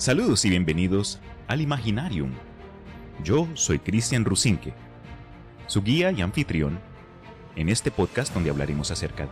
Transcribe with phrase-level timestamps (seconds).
[0.00, 2.32] Saludos y bienvenidos al Imaginarium.
[3.22, 4.72] Yo soy Cristian Rusinque,
[5.66, 6.80] su guía y anfitrión
[7.54, 9.30] en este podcast donde hablaremos acerca de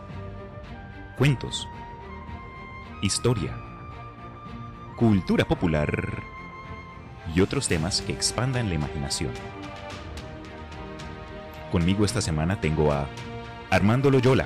[1.17, 1.67] cuentos,
[3.01, 3.57] historia,
[4.95, 6.21] cultura popular
[7.33, 9.31] y otros temas que expandan la imaginación.
[11.71, 13.07] Conmigo esta semana tengo a
[13.71, 14.45] Armando Loyola.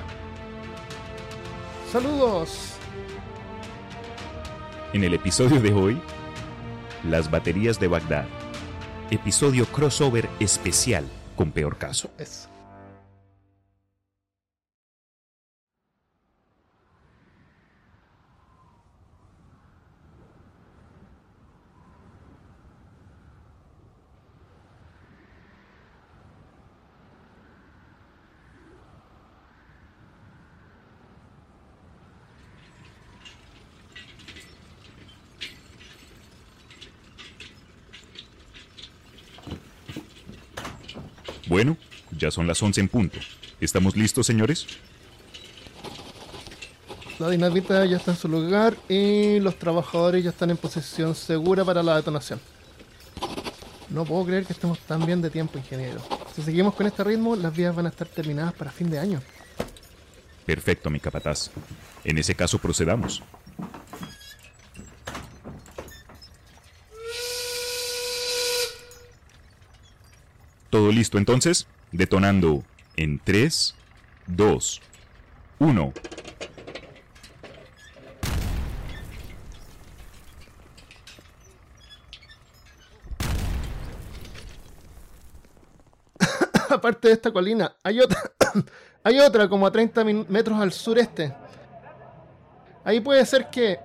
[1.92, 2.70] Saludos.
[4.94, 6.00] En el episodio de hoy,
[7.08, 8.26] las baterías de Bagdad.
[9.10, 11.04] Episodio crossover especial
[11.36, 12.10] con peor caso.
[41.54, 41.76] Bueno,
[42.10, 43.18] ya son las 11 en punto.
[43.60, 44.66] ¿Estamos listos, señores?
[47.20, 51.64] La dinamita ya está en su lugar y los trabajadores ya están en posición segura
[51.64, 52.40] para la detonación.
[53.88, 56.02] No puedo creer que estemos tan bien de tiempo, ingeniero.
[56.34, 59.22] Si seguimos con este ritmo, las vías van a estar terminadas para fin de año.
[60.44, 61.50] Perfecto, mi capataz.
[62.02, 63.22] En ese caso procedamos.
[70.68, 72.62] Todo listo entonces, detonando
[72.96, 73.74] en 3,
[74.26, 74.80] 2,
[75.60, 75.92] 1.
[86.70, 88.18] Aparte de esta colina, hay otra.
[89.04, 91.34] hay otra como a 30 min- metros al sureste.
[92.84, 93.78] Ahí puede ser que.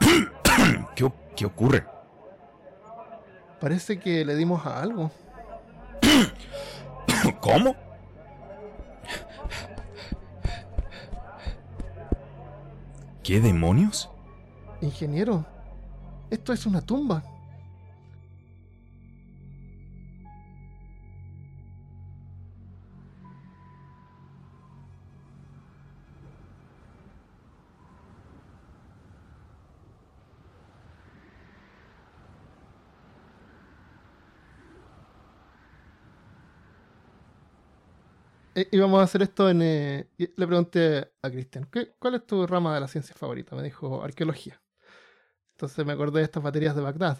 [0.94, 1.84] ¿Qué, qué ocurre?
[3.60, 5.10] Parece que le dimos a algo.
[7.40, 7.74] ¿Cómo?
[13.22, 14.08] ¿Qué demonios?
[14.80, 15.44] Ingeniero,
[16.30, 17.22] esto es una tumba.
[38.72, 39.62] Íbamos a hacer esto en...
[39.62, 43.56] eh, le pregunté a Cristian, "¿Qué- ¿cuál es tu rama de la ciencia favorita?
[43.56, 44.60] Me dijo, arqueología.
[45.52, 47.18] Entonces me acordé de estas baterías de Bagdad,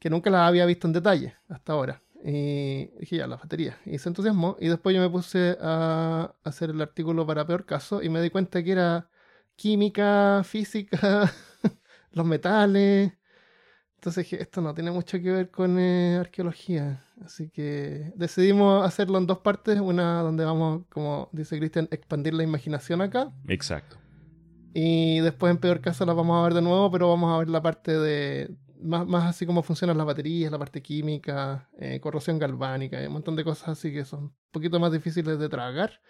[0.00, 2.02] que nunca las había visto en detalle hasta ahora.
[2.24, 3.76] Y dije, ya, las baterías.
[3.86, 4.56] Y se entusiasmó.
[4.60, 8.30] Y después yo me puse a hacer el artículo para peor caso y me di
[8.30, 9.10] cuenta que era
[9.56, 11.32] química, física,
[12.12, 13.12] los metales.
[14.06, 17.02] Entonces esto no tiene mucho que ver con eh, arqueología.
[17.24, 19.80] Así que decidimos hacerlo en dos partes.
[19.80, 23.32] Una donde vamos, como dice Cristian, expandir la imaginación acá.
[23.48, 23.96] Exacto.
[24.74, 27.48] Y después, en peor caso, las vamos a ver de nuevo, pero vamos a ver
[27.48, 28.54] la parte de.
[28.80, 33.34] Más, más así como funcionan las baterías, la parte química, eh, corrosión galvánica, un montón
[33.34, 36.00] de cosas así que son un poquito más difíciles de tragar.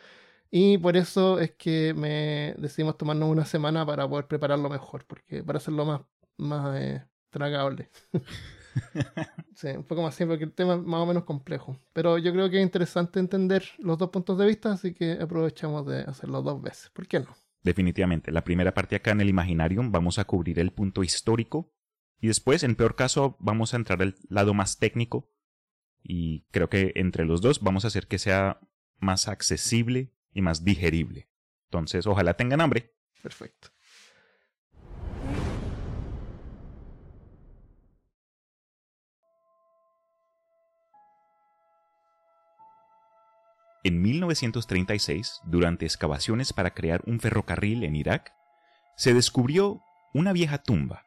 [0.51, 5.43] Y por eso es que me decidimos tomarnos una semana para poder prepararlo mejor, porque
[5.43, 6.03] para hacerlo más,
[6.37, 7.91] más eh, tragable.
[9.55, 11.79] sí, un poco más simple, porque el tema es más o menos complejo.
[11.93, 15.87] Pero yo creo que es interesante entender los dos puntos de vista, así que aprovechamos
[15.87, 16.91] de hacerlo dos veces.
[16.91, 17.35] ¿Por qué no?
[17.63, 21.73] Definitivamente, la primera parte acá en el Imaginarium vamos a cubrir el punto histórico
[22.21, 25.33] y después, en peor caso, vamos a entrar al lado más técnico
[26.03, 28.61] y creo que entre los dos vamos a hacer que sea
[28.99, 31.29] más accesible y más digerible.
[31.65, 32.95] Entonces, ojalá tengan hambre.
[33.23, 33.69] Perfecto.
[43.97, 48.35] En 1936, durante excavaciones para crear un ferrocarril en Irak,
[48.95, 49.81] se descubrió
[50.13, 51.07] una vieja tumba.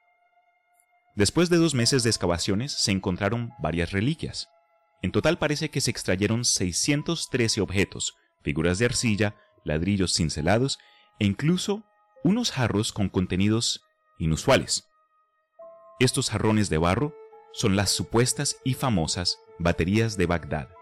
[1.13, 4.49] Después de dos meses de excavaciones se encontraron varias reliquias.
[5.03, 10.79] En total parece que se extrayeron 613 objetos, figuras de arcilla, ladrillos cincelados
[11.19, 11.83] e incluso
[12.23, 13.83] unos jarros con contenidos
[14.17, 14.89] inusuales.
[15.99, 17.13] Estos jarrones de barro
[17.53, 20.78] son las supuestas y famosas baterías de Bagdad.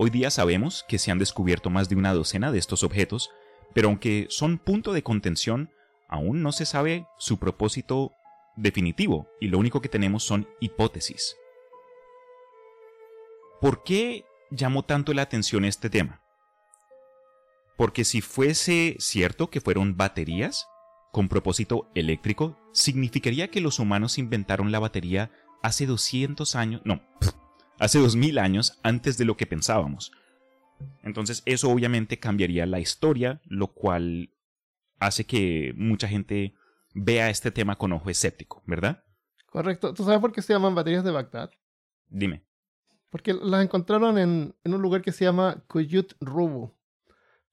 [0.00, 3.32] Hoy día sabemos que se han descubierto más de una docena de estos objetos,
[3.74, 5.70] pero aunque son punto de contención,
[6.06, 8.12] aún no se sabe su propósito
[8.54, 11.34] definitivo y lo único que tenemos son hipótesis.
[13.60, 16.22] ¿Por qué llamó tanto la atención este tema?
[17.76, 20.68] Porque si fuese cierto que fueron baterías
[21.10, 27.02] con propósito eléctrico, significaría que los humanos inventaron la batería hace 200 años, no,
[27.78, 30.12] hace 2000 años antes de lo que pensábamos.
[31.02, 34.30] Entonces eso obviamente cambiaría la historia, lo cual
[35.00, 36.54] hace que mucha gente
[36.94, 39.04] vea este tema con ojo escéptico, ¿verdad?
[39.46, 39.94] Correcto.
[39.94, 41.50] ¿Tú sabes por qué se llaman baterías de Bagdad?
[42.08, 42.44] Dime.
[43.10, 46.74] Porque las encontraron en, un lugar que se llama Kuyut Rubu.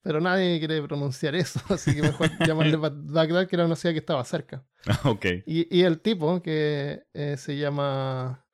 [0.02, 4.00] Pero nadie quiere pronunciar eso, así que mejor llamarle Bagdad, que era una ciudad que
[4.00, 4.66] estaba cerca.
[5.04, 5.26] ok.
[5.46, 8.45] Y, el tipo, que eh, se llama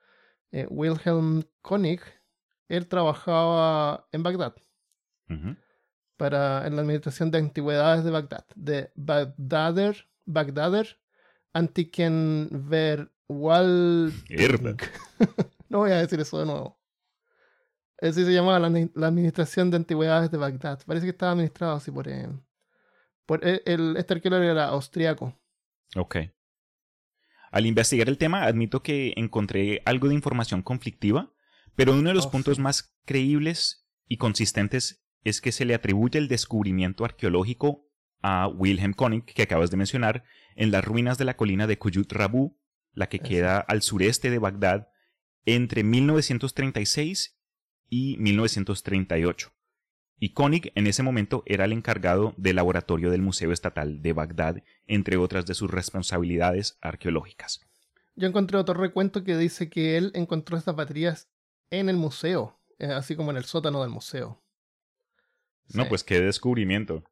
[0.52, 2.02] eh, Wilhelm Koenig,
[2.68, 4.56] él trabajaba en Bagdad.
[6.18, 8.46] para, en la administración de antigüedades de Bagdad.
[8.56, 11.00] De Bagdader, Bagdader
[11.54, 14.14] Antikenver Wal...
[15.70, 16.80] no voy a decir eso de nuevo.
[18.02, 18.68] Así se llamaba la,
[19.08, 20.82] Administración de Antigüedades de Bagdad.
[20.86, 22.28] Parece que estaba administrado así por, eh,
[23.26, 25.38] por eh, el, este arqueólogo era austriaco.
[25.96, 26.18] Ok.
[27.52, 31.34] Al investigar el tema, admito que encontré algo de información conflictiva,
[31.76, 36.18] pero uno de los oh, puntos más creíbles y consistentes es que se le atribuye
[36.18, 37.88] el descubrimiento arqueológico
[38.22, 40.24] a Wilhelm Koenig, que acabas de mencionar,
[40.56, 42.58] en las ruinas de la colina de Kuyut Rabu,
[42.94, 44.88] la que queda al sureste de Bagdad,
[45.46, 47.38] entre 1936
[47.90, 49.52] y 1938.
[50.24, 54.64] Y Koenig en ese momento era el encargado del laboratorio del Museo Estatal de Bagdad,
[54.86, 57.60] entre otras de sus responsabilidades arqueológicas.
[58.16, 61.28] Yo encontré otro recuento que dice que él encontró estas baterías
[61.72, 64.40] en el museo, eh, así como en el sótano del museo.
[65.74, 67.04] No, pues qué descubrimiento.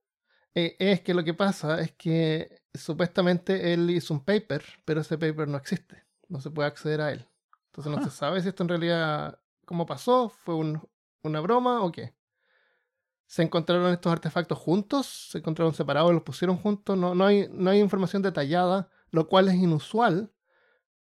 [0.54, 5.18] Eh, es que lo que pasa es que supuestamente él hizo un paper, pero ese
[5.18, 6.04] paper no existe.
[6.28, 7.26] No se puede acceder a él.
[7.72, 10.54] Entonces no se sabe si esto en realidad cómo pasó, fue
[11.24, 12.19] una broma o qué.
[13.30, 17.70] Se encontraron estos artefactos juntos, se encontraron separados, los pusieron juntos, no, no, hay, no
[17.70, 20.32] hay información detallada, lo cual es inusual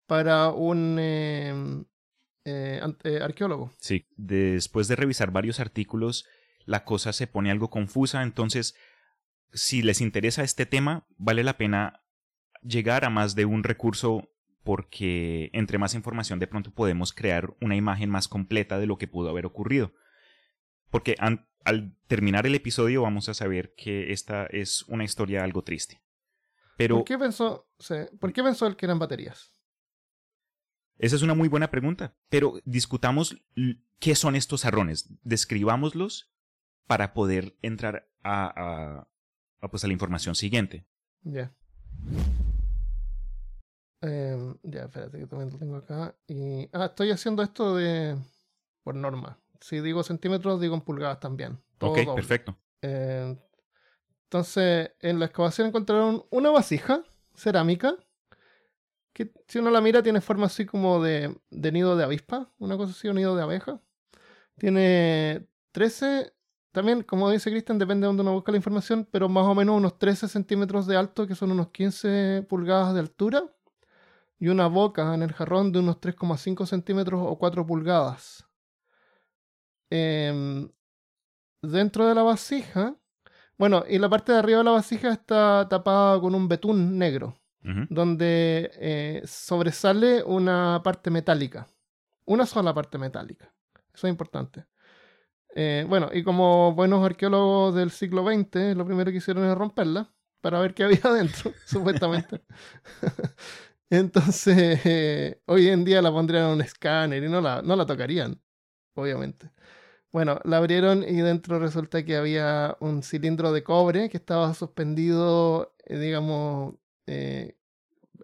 [0.07, 1.85] para un em,
[2.45, 3.73] eh, eh, arqueólogo.
[3.81, 6.25] Sí, después de revisar varios artículos,
[6.65, 8.77] la cosa se pone algo confusa, entonces,
[9.53, 12.05] si les interesa este tema, vale la pena
[12.63, 14.29] llegar a más de un recurso
[14.63, 19.09] porque entre más información de pronto podemos crear una imagen más completa de lo que
[19.09, 19.93] pudo haber ocurrido.
[20.89, 21.17] Porque
[21.65, 26.03] al terminar el episodio vamos a saber que esta es una historia algo triste.
[26.77, 27.69] Pero, ¿Por qué pensó,
[28.19, 29.51] ¿por qué pensó él que eran baterías?
[30.99, 33.43] Esa es una muy buena pregunta, pero discutamos
[33.99, 36.33] qué son estos jarrones, describámoslos
[36.87, 39.07] para poder entrar a,
[39.61, 40.87] a, pues a la información siguiente.
[41.23, 41.55] Ya.
[44.01, 46.17] Em, ya, espérate que también lo tengo acá.
[46.27, 48.17] Y, ah, estoy haciendo esto de
[48.83, 49.42] por norma.
[49.63, 51.63] Si digo centímetros, digo en pulgadas también.
[51.81, 52.59] ok, perfecto.
[52.81, 53.39] Em,
[54.25, 57.03] entonces, en la excavación encontraron una vasija
[57.35, 57.97] cerámica
[59.13, 62.77] que si uno la mira tiene forma así como de, de nido de avispa, una
[62.77, 63.81] cosa así, un nido de abeja.
[64.59, 66.33] Tiene 13,
[66.73, 69.77] también como dice Cristian, depende de donde uno busca la información, pero más o menos
[69.77, 73.45] unos 13 centímetros de alto, que son unos 15 pulgadas de altura
[74.39, 78.47] y una boca en el jarrón de unos 3,5 centímetros o 4 pulgadas.
[79.95, 80.71] Em,
[81.61, 82.97] dentro de la vasija,
[83.59, 87.39] bueno, y la parte de arriba de la vasija está tapada con un betún negro,
[87.91, 91.69] donde eh, sobresale una parte metálica,
[92.25, 93.53] una sola parte metálica.
[93.93, 94.65] Eso es importante.
[95.55, 100.11] Eh, bueno, y como buenos arqueólogos del siglo XX, lo primero que hicieron es romperla
[100.41, 102.41] para ver qué había adentro, supuestamente.
[103.91, 108.41] Entonces, hoy en día la pondrían en un escáner y no la, no la tocarían,
[108.95, 109.51] obviamente.
[110.13, 115.75] Bueno, la abrieron y dentro resulta que había un cilindro de cobre que estaba suspendido,
[115.87, 116.75] eh, digamos,
[117.07, 117.57] eh,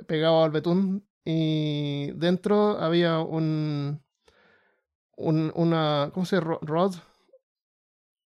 [0.07, 1.07] pegado al betún.
[1.25, 4.02] Y dentro había un,
[5.16, 6.59] un una, ¿cómo se llama?
[6.62, 6.95] Rod.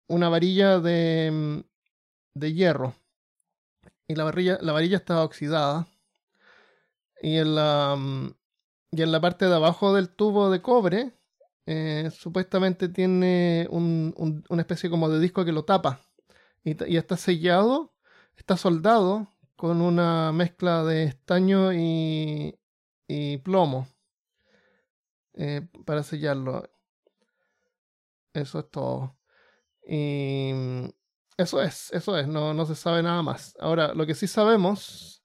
[0.07, 1.63] Una varilla de,
[2.35, 2.95] de hierro.
[4.07, 5.87] Y la varilla, la varilla estaba oxidada
[7.21, 8.35] y en la, mm,
[8.91, 11.14] y en la parte de abajo del tubo de cobre,
[11.65, 16.01] eh, supuestamente tiene un, una especie como de disco que lo tapa.
[16.63, 17.93] Y, está sellado,
[18.35, 22.59] está soldado con una mezcla de estaño y,
[23.07, 23.87] y plomo
[25.33, 26.69] eh, para sellarlo.
[28.33, 29.17] Eso es todo.
[29.87, 30.85] Y mm,
[31.37, 33.55] eso es, eso es, no, no se sabe nada más.
[33.59, 35.23] Ahora, lo que sí sabemos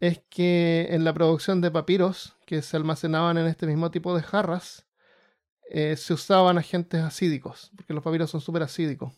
[0.00, 4.22] es que en la producción de papiros que se almacenaban en este mismo tipo de
[4.22, 4.86] jarras,
[5.70, 9.12] eh, se usaban agentes acídicos, porque los papiros son súper acídicos.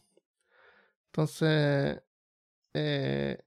[1.07, 2.03] Entonces,
[2.75, 3.43] eh,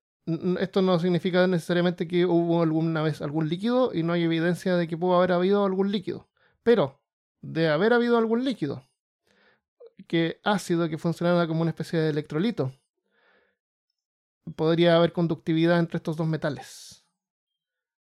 [0.60, 4.88] esto no significa necesariamente que hubo alguna vez algún líquido y no hay evidencia de
[4.88, 6.28] que pudo haber habido algún líquido.
[6.64, 7.00] Pero
[7.42, 8.84] de haber habido algún líquido,
[10.08, 12.74] que ácido que funcionara como una especie de electrolito,
[14.56, 17.06] podría haber conductividad entre estos dos metales.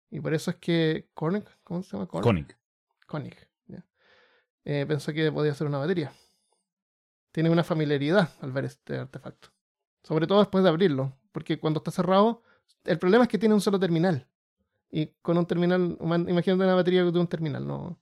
[0.09, 2.07] Y por eso es que Koenig, ¿cómo se llama?
[2.07, 2.57] Koenig.
[3.05, 3.48] Koenig.
[4.71, 6.13] Eh, pensó que podía ser una batería.
[7.31, 9.49] Tiene una familiaridad al ver este artefacto.
[10.03, 11.17] Sobre todo después de abrirlo.
[11.31, 12.43] Porque cuando está cerrado,
[12.85, 14.27] el problema es que tiene un solo terminal.
[14.91, 17.99] Y con un terminal, imagínate una batería de un terminal, no,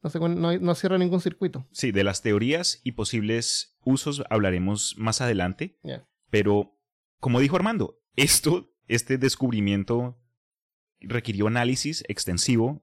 [0.00, 1.66] no, cierra ningún circuito.
[1.72, 5.78] Sí, de las teorías y posibles usos hablaremos más adelante.
[6.30, 6.74] Pero,
[7.20, 10.18] como dijo Armando, esto, este descubrimiento
[11.00, 12.82] requirió análisis extensivo,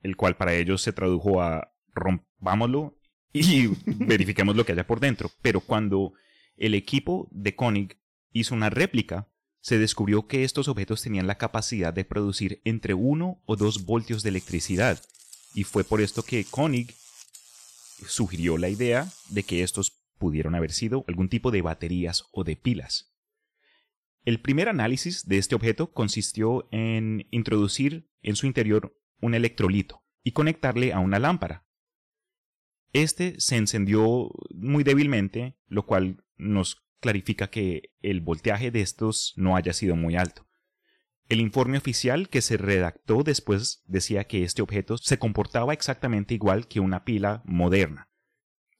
[0.00, 2.96] el cual para ellos se tradujo a rompámoslo
[3.32, 5.30] y verifiquemos lo que haya por dentro.
[5.42, 6.12] Pero cuando
[6.56, 7.98] el equipo de Koenig
[8.32, 9.28] hizo una réplica,
[9.60, 14.22] se descubrió que estos objetos tenían la capacidad de producir entre 1 o 2 voltios
[14.22, 15.02] de electricidad,
[15.54, 16.94] y fue por esto que Koenig
[18.06, 22.54] sugirió la idea de que estos pudieron haber sido algún tipo de baterías o de
[22.54, 23.12] pilas.
[24.24, 30.32] El primer análisis de este objeto consistió en introducir en su interior un electrolito y
[30.32, 31.65] conectarle a una lámpara.
[32.92, 39.56] Este se encendió muy débilmente, lo cual nos clarifica que el voltaje de estos no
[39.56, 40.46] haya sido muy alto.
[41.28, 46.68] El informe oficial que se redactó después decía que este objeto se comportaba exactamente igual
[46.68, 48.08] que una pila moderna,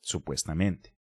[0.01, 0.95] supuestamente.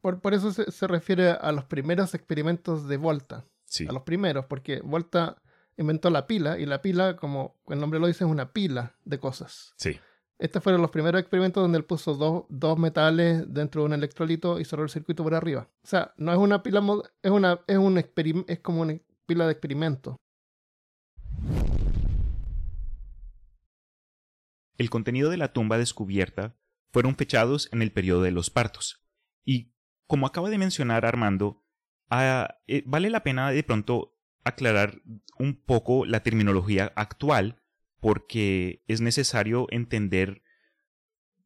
[0.00, 3.46] Por, eso se, refiere a los primeros experimentos de Volta.
[3.64, 3.86] Sí.
[3.88, 5.42] A los primeros, porque Volta
[5.76, 9.18] inventó la pila y la pila, como el nombre lo dice, es una pila de
[9.18, 9.74] cosas.
[9.76, 9.98] Sí.
[10.38, 14.60] Estos fueron los primeros experimentos donde él puso dos, dos, metales dentro de un electrolito
[14.60, 15.68] y cerró el circuito por arriba.
[15.82, 16.80] O sea, no es una pila,
[17.22, 20.16] es, una, es, un es como una pila de experimento.
[24.76, 26.56] El contenido de la tumba descubierta
[26.92, 29.02] fueron fechados en el periodo de los partos.
[29.44, 29.72] Y,
[30.06, 31.64] como acaba de mencionar Armando,
[32.10, 35.02] ah, eh, vale la pena de pronto aclarar
[35.36, 37.60] un poco la terminología actual
[38.00, 40.42] porque es necesario entender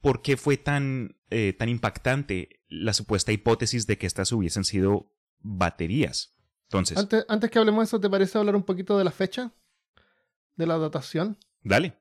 [0.00, 5.12] por qué fue tan, eh, tan impactante la supuesta hipótesis de que estas hubiesen sido
[5.38, 6.35] baterías.
[6.64, 6.99] Entonces.
[6.99, 9.52] Antes, antes que hablemos de eso, ¿te parece hablar un poquito de la fecha?
[10.56, 11.38] De la datación.
[11.62, 11.99] Dale.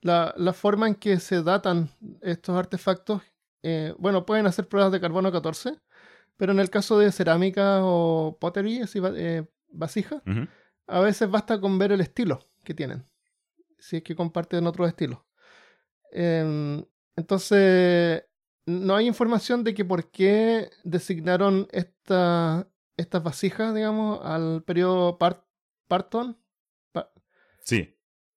[0.00, 1.88] La, la forma en que se datan
[2.20, 3.22] estos artefactos,
[3.62, 5.80] eh, bueno, pueden hacer pruebas de carbono 14,
[6.36, 10.22] pero en el caso de cerámica o pottery, así, eh, vasija,
[10.86, 13.06] a veces basta con ver el estilo que tienen
[13.84, 15.20] si es que comparten otros estilos.
[16.10, 16.84] Em,
[17.16, 18.24] entonces,
[18.66, 26.38] no hay información de que por qué designaron esta, estas vasijas, digamos, al periodo Parton.
[27.62, 27.90] sí.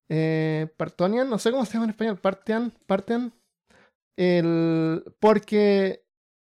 [0.09, 3.33] Eh, Partonian, no sé cómo se llama en español, Partian, Partian.
[4.15, 6.05] El, porque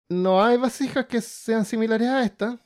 [0.07, 2.59] no hay vasijas que sean similares a esta,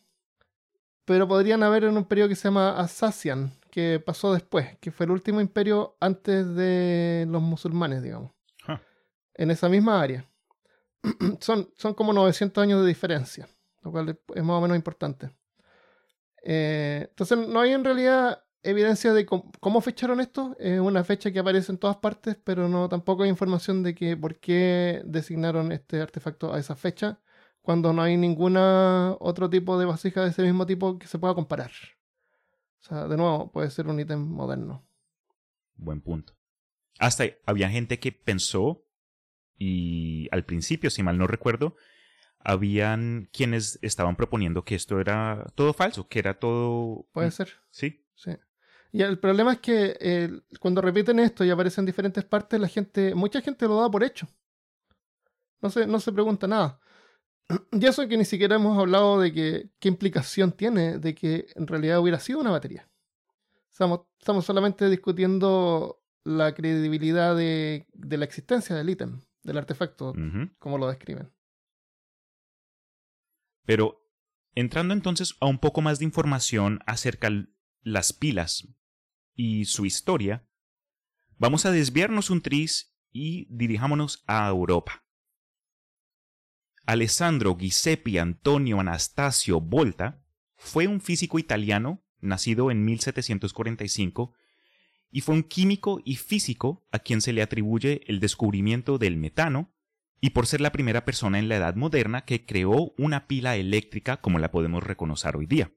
[1.06, 5.08] pero podrían haber en un periodo que se llama Asacian, que pasó después, que fue
[5.08, 8.32] el último imperio antes de los musulmanes, digamos.
[9.34, 10.30] En esa misma área.
[11.40, 13.50] son, son como 900 años de diferencia,
[13.82, 15.32] lo cual es más o menos importante.
[16.44, 20.56] Eh, entonces, no hay en realidad evidencia de cómo, fecharon esto.
[20.60, 24.16] Es una fecha que aparece en todas partes, pero no tampoco hay información de que
[24.16, 27.20] por qué designaron este artefacto a esa fecha,
[27.64, 31.34] cuando no hay ninguna otro tipo de vasija de ese mismo tipo que se pueda
[31.34, 31.72] comparar.
[32.84, 34.86] O sea, de nuevo, puede ser un ítem moderno.
[35.76, 36.34] Buen punto.
[37.00, 38.84] Hasta había gente que pensó,
[39.58, 41.78] y al principio, si mal no recuerdo,
[42.40, 47.08] habían quienes estaban proponiendo que esto era todo falso, que era todo...
[47.14, 47.54] Puede ser.
[47.70, 48.06] Sí.
[48.16, 48.32] Sí.
[48.92, 53.16] Y el problema es que eh, cuando repiten esto y aparecen diferentes partes, la gente,
[53.16, 54.28] mucha gente lo da por hecho.
[55.62, 56.82] No se, no se pregunta nada.
[57.72, 61.68] Y eso que ni siquiera hemos hablado de que, qué implicación tiene de que en
[61.68, 62.90] realidad hubiera sido una batería.
[63.72, 70.14] Estamos, estamos solamente discutiendo la credibilidad de, de, la existencia del ítem, del artefacto,
[70.60, 71.34] como lo describen.
[73.66, 74.08] Pero
[74.56, 77.48] entrando entonces a un poco más de información acerca de
[77.82, 78.68] las pilas
[79.34, 80.48] y su historia,
[81.38, 85.03] vamos a desviarnos un tris y dirijámonos a Europa.
[86.86, 90.22] Alessandro Giuseppe Antonio Anastasio Volta
[90.58, 94.34] fue un físico italiano nacido en 1745
[95.10, 99.74] y fue un químico y físico a quien se le atribuye el descubrimiento del metano
[100.20, 104.18] y por ser la primera persona en la edad moderna que creó una pila eléctrica
[104.18, 105.72] como la podemos reconocer hoy día.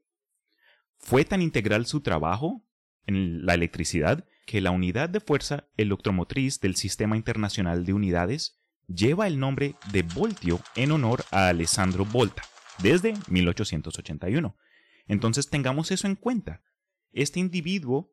[0.98, 2.64] Fue tan integral su trabajo
[3.06, 9.26] en la electricidad que la unidad de fuerza electromotriz del Sistema Internacional de Unidades lleva
[9.26, 12.42] el nombre de voltio en honor a Alessandro Volta
[12.82, 14.56] desde 1881.
[15.06, 16.62] Entonces tengamos eso en cuenta.
[17.12, 18.12] Este individuo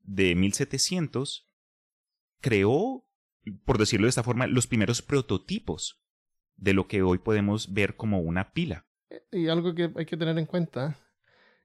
[0.00, 1.48] de 1700
[2.40, 3.06] creó,
[3.64, 6.02] por decirlo de esta forma, los primeros prototipos
[6.56, 8.86] de lo que hoy podemos ver como una pila.
[9.30, 10.98] Y algo que hay que tener en cuenta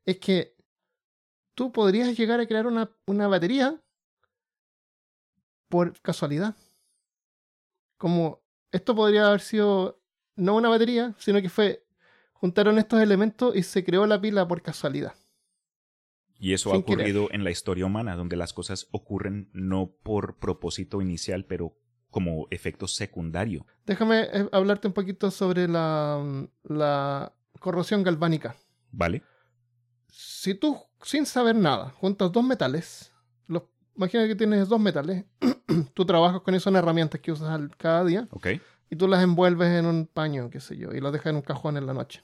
[0.06, 0.56] es que
[1.54, 3.82] tú podrías llegar a crear una, una batería
[5.70, 6.56] por casualidad.
[7.98, 10.02] Como esto podría haber sido
[10.36, 11.84] no una batería, sino que fue
[12.34, 15.14] juntaron estos elementos y se creó la pila por casualidad.
[16.40, 21.02] Y eso ha ocurrido en la historia humana, donde las cosas ocurren no por propósito
[21.02, 21.76] inicial, pero
[22.12, 23.66] como efecto secundario.
[23.86, 28.56] Déjame eh, hablarte un poquito sobre la, la corrosión galvánica.
[28.92, 29.24] Vale.
[30.10, 33.12] Si tú, sin saber nada, juntas dos metales,
[33.98, 35.26] imagina que tienes dos metales,
[35.94, 38.28] tú trabajas con eso son herramientas que usas cada día.
[38.32, 38.48] Ok.
[38.90, 41.42] Y tú las envuelves en un paño, qué sé yo, y las dejas en un
[41.42, 42.24] cajón en la noche.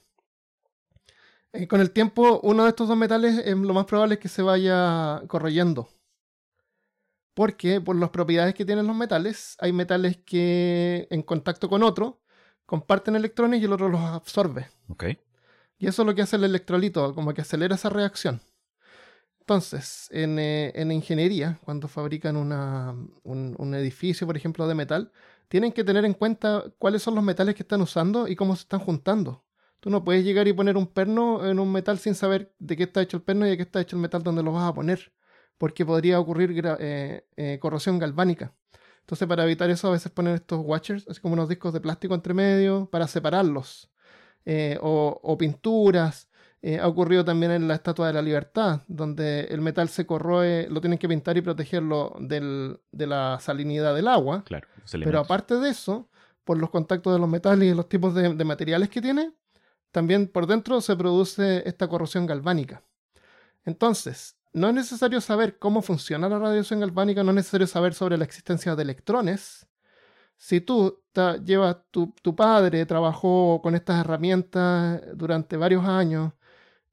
[1.52, 4.28] Y con el tiempo, uno de estos dos metales es lo más probable es que
[4.28, 5.88] se vaya corroyendo.
[7.34, 12.22] Porque por las propiedades que tienen los metales, hay metales que en contacto con otro
[12.66, 14.68] comparten electrones y el otro los absorbe.
[15.78, 18.40] Y eso es lo que hace el electrolito, como que acelera esa reacción.
[19.44, 22.50] Entonces, en, eh, en ingeniería, cuando fabrican un,
[23.24, 25.12] un, edificio, por ejemplo, de metal,
[25.48, 28.62] tienen que tener en cuenta cuáles son los metales que están usando y cómo se
[28.62, 29.44] están juntando.
[29.80, 32.84] Tú no puedes llegar y poner un perno en un metal sin saber de qué
[32.84, 34.72] está hecho el perno y de qué está hecho el metal donde lo vas a
[34.74, 35.12] poner,
[35.58, 38.54] porque podría ocurrir eh, eh, corrosión galvánica.
[39.00, 42.14] Entonces, para evitar eso, a veces ponen estos watchers, así como unos discos de plástico
[42.14, 43.90] entre medio, para separarlos.
[44.80, 46.30] O, pinturas.
[46.80, 50.80] Ha ocurrido también en la Estatua de la Libertad, donde el metal se corroe, lo
[50.80, 54.44] tienen que pintar y protegerlo del, de la salinidad del agua.
[54.44, 56.08] Claro, Pero aparte de eso,
[56.42, 59.32] por los contactos de los metales y los tipos de, de materiales que tiene,
[59.90, 62.82] también por dentro se produce esta corrosión galvánica.
[63.66, 68.16] Entonces, no es necesario saber cómo funciona la radiación galvánica, no es necesario saber sobre
[68.16, 69.66] la existencia de electrones.
[70.38, 71.02] Si tú
[71.44, 76.32] llevas, tu, tu padre trabajó con estas herramientas durante varios años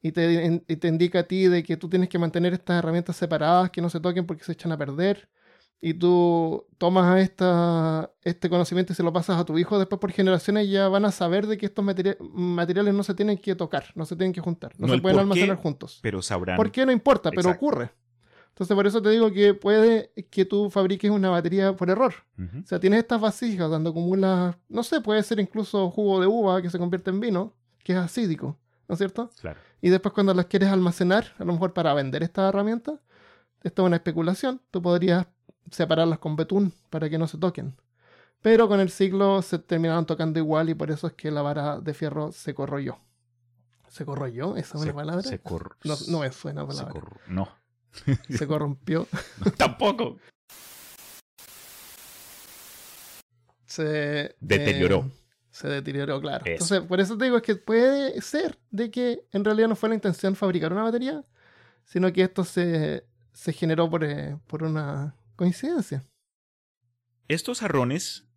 [0.02, 3.16] y te, y te indica a ti de que tú tienes que mantener estas herramientas
[3.16, 5.30] separadas, que no se toquen porque se echan a perder,
[5.84, 10.12] y tú tomas esta, este conocimiento y se lo pasas a tu hijo, después por
[10.12, 14.06] generaciones ya van a saber de que estos materiales no se tienen que tocar, no
[14.06, 16.00] se tienen que juntar, no, se pueden almacenar juntos.
[16.04, 16.56] Pero sabrán.
[16.56, 16.86] ¿Por qué?
[16.86, 17.90] No importa, pero ocurre.
[18.50, 22.14] Entonces por eso te digo que puede que tú fabriques una batería por error.
[22.38, 26.62] O sea, tienes estas vasijas donde acumulas, no sé, puede ser incluso jugo de uva
[26.62, 29.32] que se convierte en vino, que es acídico, ¿no es cierto?
[29.40, 29.60] Claro.
[29.82, 33.00] Y después cuando las quieres almacenar, a lo mejor para vender esta herramienta,
[33.63, 35.26] esto es una especulación, tú podrías
[35.72, 37.76] separarlas con betún para que no se toquen.
[38.41, 41.80] Pero con el siglo se terminaron tocando igual y por eso es que la vara
[41.80, 42.98] de fierro se corroyó.
[43.88, 44.56] ¿Se corroyó?
[44.56, 45.22] ¿Esa es una palabra?
[45.22, 45.78] Se cor...
[45.84, 46.94] no, no me suena palabra.
[46.94, 47.32] Se.
[47.32, 47.50] No.
[48.30, 49.08] se corrompió.
[49.58, 50.17] Tampoco.
[53.65, 55.06] Se deterioró.
[55.08, 55.21] Eh,
[55.62, 56.43] se deterioró, claro.
[56.45, 59.89] Entonces, por eso te digo, es que puede ser de que en realidad no fue
[59.89, 61.24] la intención fabricar una batería,
[61.86, 66.04] sino que esto se, se generó por, eh, por una coincidencia.
[67.28, 68.28] Estos jarrones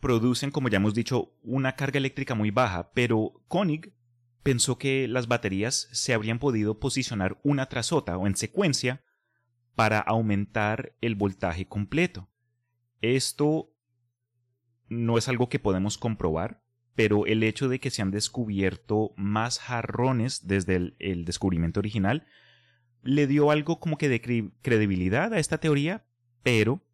[0.00, 3.94] producen, como ya hemos dicho, una carga eléctrica muy baja, pero Koenig
[4.42, 9.02] pensó que las baterías se habrían podido posicionar una tras otra o en secuencia
[9.74, 12.28] para aumentar el voltaje completo.
[13.00, 13.72] Esto
[14.90, 16.62] no es algo que podemos comprobar,
[16.94, 22.26] pero el hecho de que se han descubierto más jarrones desde el, descubrimiento original
[23.02, 24.20] le dio algo como que de
[24.60, 26.04] credibilidad a esta teoría,
[26.42, 26.84] pero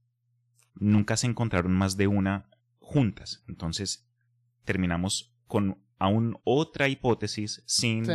[0.75, 3.43] nunca se encontraron más de una juntas.
[3.49, 4.09] Entonces
[4.65, 8.07] terminamos con aún otra hipótesis sin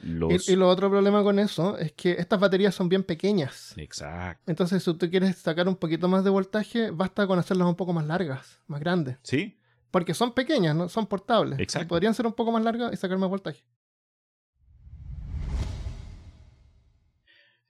[0.00, 0.48] los...
[0.48, 3.74] Y, y, lo otro problema con eso es que estas baterías son bien pequeñas.
[3.76, 4.50] Exacto.
[4.50, 7.92] Entonces si tú quieres sacar un poquito más de voltaje, basta con hacerlas un poco
[7.92, 9.18] más largas, más grandes.
[9.22, 9.58] Sí.
[9.90, 10.88] Porque son pequeñas, ¿no?
[10.88, 11.58] Son portables.
[11.58, 11.88] Exacto.
[11.88, 13.64] Podrían ser un poco más largas y sacar más voltaje.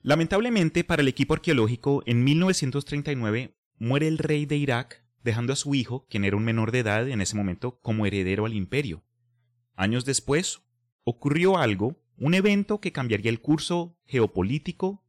[0.02, 5.74] Lamentablemente para el equipo arqueológico, en 1939 muere el rey de Irak, dejando a su
[5.74, 9.04] hijo, quien era un menor de edad en ese momento, como heredero al imperio.
[9.74, 10.62] Años después,
[11.04, 15.04] ocurrió algo, un evento que cambiaría el curso geopolítico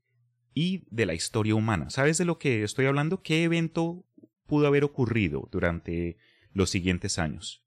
[0.54, 1.90] y de la historia humana.
[1.90, 3.22] ¿Sabes de lo que estoy hablando?
[3.22, 4.06] ¿Qué evento
[4.46, 6.18] pudo haber ocurrido durante
[6.54, 7.64] los siguientes años?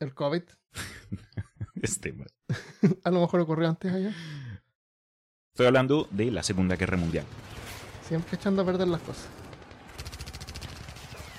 [0.00, 0.42] El COVID.
[1.82, 2.14] este
[3.04, 4.14] a lo mejor ocurrió antes allá.
[5.52, 7.24] Estoy hablando de la Segunda Guerra Mundial.
[8.08, 9.28] Siempre echando a perder las cosas.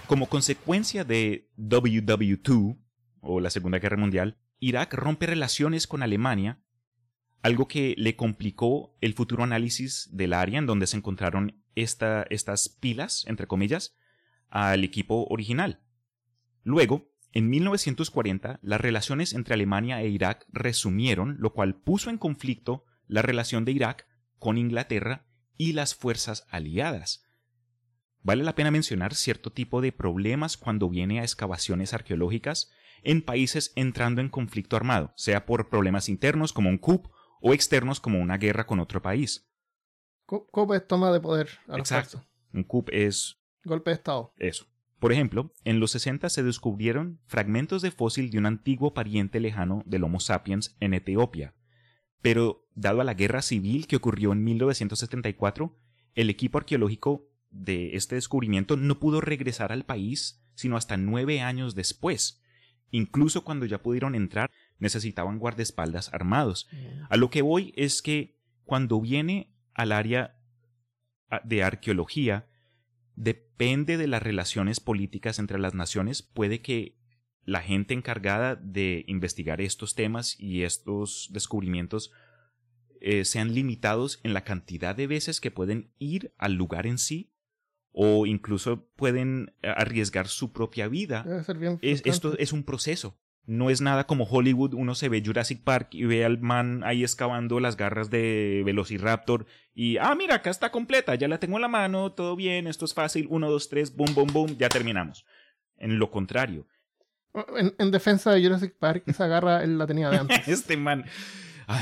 [0.08, 2.78] Como consecuencia de WW2,
[3.22, 6.62] o la Segunda Guerra Mundial, Irak rompe relaciones con Alemania,
[7.46, 13.24] algo que le complicó el futuro análisis del área en donde se encontraron estas pilas,
[13.28, 13.96] entre comillas,
[14.50, 15.80] al equipo original.
[16.64, 22.84] Luego, en 1940, las relaciones entre Alemania e Irak resumieron, lo cual puso en conflicto
[23.06, 24.08] la relación de Irak
[24.40, 27.28] con Inglaterra y las fuerzas aliadas.
[28.24, 32.72] Vale la pena mencionar cierto tipo de problemas cuando viene a excavaciones arqueológicas
[33.04, 37.08] en países entrando en conflicto armado, sea por problemas internos como un coup
[37.48, 39.48] o externos como una guerra con otro país.
[40.26, 41.48] Coup es toma de poder.
[41.68, 42.26] Exacto.
[42.52, 43.38] Un coup es...
[43.64, 44.34] Golpe de Estado.
[44.38, 44.66] Eso.
[44.98, 49.84] Por ejemplo, en los 60 se descubrieron fragmentos de fósil de un antiguo pariente lejano
[49.86, 51.54] del Homo sapiens en Etiopía.
[52.24, 55.78] Pero, dado a la guerra civil que ocurrió en 1974,
[56.16, 61.76] el equipo arqueológico de este descubrimiento no pudo regresar al país sino hasta nueve años
[61.76, 62.42] después.
[62.90, 64.50] Incluso cuando ya pudieron entrar,
[64.80, 66.68] necesitaban guardaespaldas armados.
[67.10, 70.38] A lo que voy es que cuando viene al área
[71.44, 72.48] de arqueología,
[73.16, 76.98] depende de las relaciones políticas entre las naciones, puede que
[77.44, 82.12] la gente encargada de investigar estos temas y estos descubrimientos
[83.02, 87.32] eh, sean limitados en la cantidad de veces que pueden ir al lugar en sí
[87.92, 91.24] o incluso pueden eh, arriesgar su propia vida.
[91.82, 93.18] esto es un proceso.
[93.48, 97.04] No es nada como Hollywood, uno se ve Jurassic Park y ve al man ahí
[97.04, 101.62] excavando las garras de Velociraptor y, ah, mira, acá está completa, ya la tengo en
[101.62, 105.26] la mano, todo bien, esto es fácil, uno, dos, tres, boom, boom, boom, ya terminamos.
[105.78, 106.66] En lo contrario.
[107.78, 110.48] En, defensa de Jurassic Park, esa garra él la tenía de antes.
[110.48, 111.04] este man.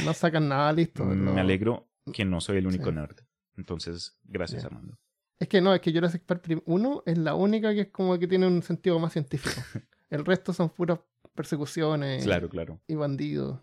[0.04, 1.06] no sacan nada listo.
[1.06, 3.18] Me alegro que no soy el único nerd.
[3.56, 4.98] Entonces, gracias, Armando.
[5.40, 8.28] Es que no, es que Jurassic Park 1 es la única que es como que
[8.28, 9.62] tiene un sentido más científico.
[10.10, 11.00] El resto son puras
[11.34, 12.80] persecuciones claro, claro.
[12.88, 13.60] y bandidos.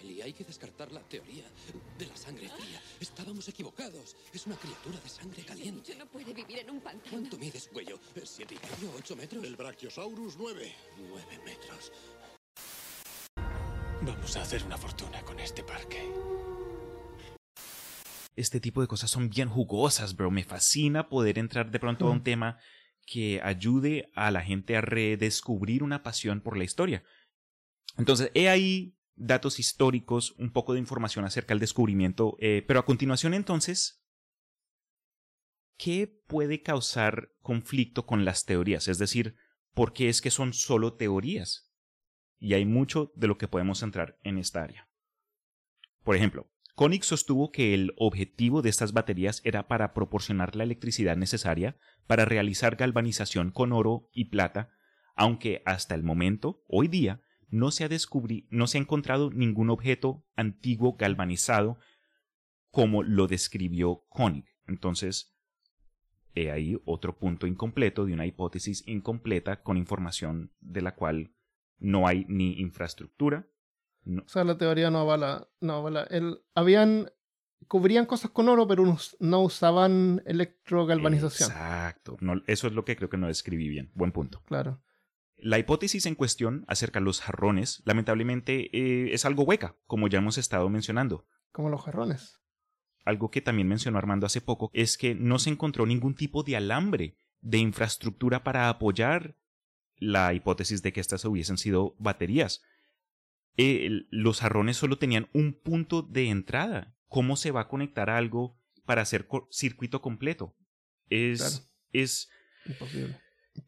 [0.00, 1.44] Eli, hay que descartar la teoría
[1.98, 2.80] de la sangre fría.
[3.00, 4.16] Estábamos equivocados.
[4.32, 5.94] Es una criatura de sangre caliente.
[5.96, 7.10] no puede vivir en un pantano.
[7.10, 7.98] ¿Cuánto mides, cuello?
[8.24, 8.94] ¿Siete y medio?
[8.96, 9.44] ¿Ocho metros?
[9.44, 10.72] El Brachiosaurus, nueve.
[10.98, 11.92] Nueve metros.
[14.00, 16.08] Vamos a hacer una fortuna con este parque
[18.38, 20.30] este tipo de cosas son bien jugosas, bro.
[20.30, 22.58] Me fascina poder entrar de pronto a un tema
[23.08, 27.04] que ayude a la gente a redescubrir una pasión por la historia.
[27.96, 32.84] Entonces, he ahí datos históricos, un poco de información acerca del descubrimiento, eh, pero a
[32.84, 34.04] continuación entonces,
[35.78, 38.88] ¿qué puede causar conflicto con las teorías?
[38.88, 39.36] Es decir,
[39.72, 41.72] ¿por qué es que son solo teorías?
[42.38, 44.88] Y hay mucho de lo que podemos entrar en esta área.
[46.04, 51.16] Por ejemplo, Koenig sostuvo que el objetivo de estas baterías era para proporcionar la electricidad
[51.16, 54.70] necesaria para realizar galvanización con oro y plata,
[55.16, 57.88] aunque hasta el momento, hoy día, no se ha,
[58.50, 61.80] no se ha encontrado ningún objeto antiguo galvanizado
[62.70, 64.46] como lo describió Koenig.
[64.68, 65.36] Entonces,
[66.36, 71.34] he ahí otro punto incompleto de una hipótesis incompleta con información de la cual
[71.78, 73.48] no hay ni infraestructura,
[74.08, 75.48] o sea, la teoría no avala.
[75.60, 76.04] No avala.
[76.10, 77.10] El, habían.
[77.66, 81.50] Cubrían cosas con oro, pero no usaban electrogalvanización.
[81.50, 82.16] Exacto.
[82.20, 83.90] No, eso es lo que creo que no describí bien.
[83.94, 84.42] Buen punto.
[84.46, 84.80] Claro.
[85.36, 90.18] La hipótesis en cuestión acerca de los jarrones, lamentablemente, eh, es algo hueca, como ya
[90.18, 91.26] hemos estado mencionando.
[91.52, 92.40] Como los jarrones.
[93.04, 96.56] Algo que también mencionó Armando hace poco es que no se encontró ningún tipo de
[96.56, 99.36] alambre de infraestructura para apoyar
[99.96, 102.62] la hipótesis de que estas hubiesen sido baterías.
[103.60, 106.96] Eh, los jarrones solo tenían un punto de entrada.
[107.08, 110.56] ¿Cómo se va a conectar algo para hacer circuito completo?
[111.10, 111.68] Es.
[111.92, 112.30] Es.
[112.64, 113.20] Imposible.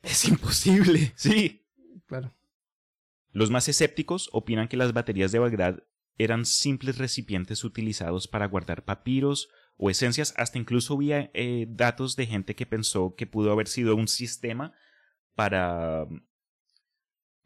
[0.02, 1.66] Es imposible, sí.
[2.06, 2.32] Claro.
[3.32, 5.82] Los más escépticos opinan que las baterías de Bagdad
[6.18, 12.26] eran simples recipientes utilizados para guardar papiros o esencias, hasta incluso había eh, datos de
[12.26, 14.72] gente que pensó que pudo haber sido un sistema
[15.34, 16.06] para,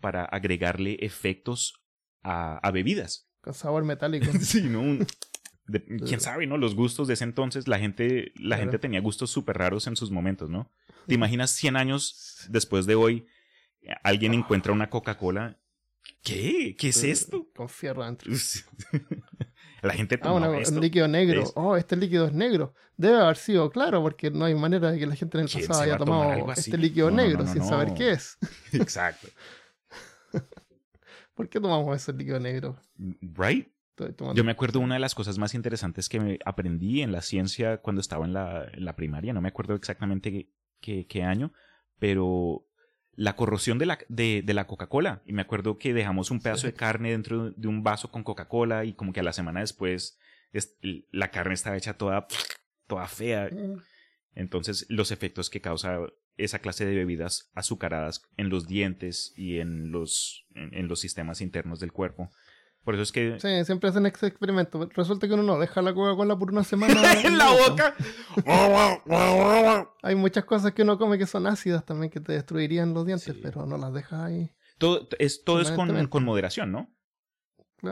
[0.01, 1.84] para agregarle efectos
[2.25, 3.29] a, bebidas.
[3.41, 4.27] Con sabor metálico.
[4.41, 5.05] sí, ¿no?
[6.07, 6.59] quién sabe, ¿no?
[6.59, 10.11] Los gustos de ese entonces, la gente, la gente tenía gustos súper raros en sus
[10.11, 10.71] momentos, ¿no?
[11.07, 13.27] ¿Te imaginas 100 años después de hoy,
[14.03, 14.37] alguien ah.
[14.37, 15.59] encuentra una Coca-Cola?
[16.23, 16.75] ¿Qué?
[16.79, 17.47] ¿Qué es esto?
[17.55, 18.33] Con fierro adentro.
[19.83, 21.45] la gente ah, un líquido negro.
[21.55, 22.75] Oh, este líquido es negro.
[22.97, 25.83] Debe haber sido claro, porque no hay manera de que la gente en el pasado
[25.83, 28.39] haya tomado este líquido negro sin saber qué es.
[28.73, 29.29] Exacto.
[31.35, 32.77] ¿Por qué tomamos ese líquido negro?
[33.21, 33.69] Right?
[34.35, 37.79] Yo me acuerdo una de las cosas más interesantes que me aprendí en la ciencia
[37.79, 40.49] cuando estaba en la, en la primaria, no me acuerdo exactamente
[40.81, 41.53] qué, año,
[42.01, 42.67] pero
[43.13, 45.23] la corrosión de la, de, de la Coca-Cola.
[45.27, 46.67] Y me acuerdo que dejamos un pedazo Sí.
[46.69, 50.19] de carne dentro de un vaso con Coca-Cola y como que a la semana después
[50.53, 50.77] es-
[51.13, 52.27] la carne estaba hecha toda,
[52.89, 53.49] toda fea.
[53.53, 53.79] Mm.
[54.35, 55.99] Entonces los efectos que causa
[56.37, 61.41] esa clase de bebidas azucaradas en los dientes y en los, en, en los sistemas
[61.41, 62.31] internos del cuerpo.
[62.83, 63.41] Por eso es que...
[63.41, 64.87] Sí, siempre hacen ese experimento.
[64.95, 67.13] Resulta que uno no deja la Coca-Cola por una semana.
[67.25, 67.95] en la boca.
[70.03, 73.25] Hay muchas cosas que uno come que son ácidas también que te destruirían los dientes,
[73.35, 73.41] Sí.
[73.43, 74.51] pero no las dejas ahí.
[74.79, 76.91] Todo es, todo es con, con moderación, ¿no?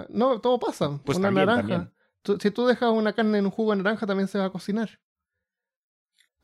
[0.09, 1.01] No, todo pasa.
[1.05, 1.69] Pues una también, naranja.
[1.69, 1.95] también.
[2.23, 4.51] Tú- si tú dejas una carne en un jugo de naranja, también se va a
[4.51, 5.01] cocinar.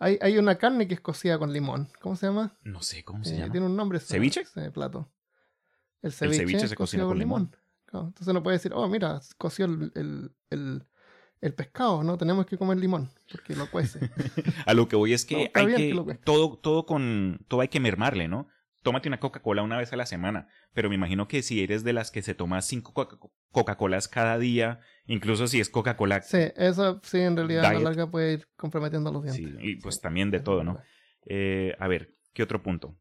[0.01, 1.89] Hay, hay una carne que es cocida con limón.
[2.01, 2.57] ¿Cómo se llama?
[2.63, 3.53] No sé cómo se Eh, llama.
[3.53, 3.99] tiene un nombre.
[4.01, 4.43] ¿Ceviche?
[4.43, 5.11] Ese plato.
[6.03, 7.43] El ceviche, ceviche es se cocina con limón.
[7.51, 7.57] limón.
[7.87, 10.87] Claro, entonces no puede decir, oh, mira, coció el, el, el,
[11.41, 12.03] el pescado.
[12.05, 13.99] No, tenemos que comer limón porque lo cuece.
[14.67, 18.29] A lo que voy es que No, hay todo, todo con, todo hay que mermarle,
[18.29, 18.47] ¿no?
[18.83, 21.93] Tómate una Coca-Cola una vez a la semana, pero me imagino que si eres de
[21.93, 23.19] las que se toma cinco Coca-
[23.61, 27.85] Coca-Colas cada día, incluso si es Coca-Cola, sí, eso sí, en realidad a la Diet.
[27.85, 29.45] larga puede ir comprometiendo los dientes.
[29.45, 30.79] sí, y pues Sí, también de todo, ¿no?
[31.27, 32.97] Eh, a ver, ¿qué otro punto?